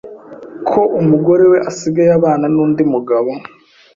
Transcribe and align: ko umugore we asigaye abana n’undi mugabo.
ko 0.69 0.81
umugore 0.99 1.43
we 1.51 1.57
asigaye 1.69 2.09
abana 2.19 2.45
n’undi 2.53 2.81
mugabo. 2.93 3.31